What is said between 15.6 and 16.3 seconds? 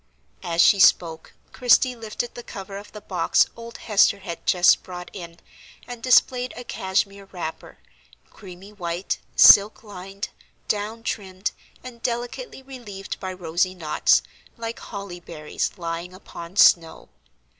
lying